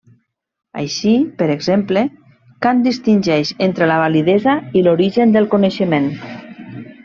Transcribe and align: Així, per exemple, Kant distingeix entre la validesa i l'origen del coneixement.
Així, 0.83 1.11
per 1.41 1.49
exemple, 1.55 2.03
Kant 2.67 2.81
distingeix 2.87 3.53
entre 3.69 3.91
la 3.95 4.01
validesa 4.07 4.59
i 4.81 4.87
l'origen 4.89 5.37
del 5.39 5.51
coneixement. 5.57 6.13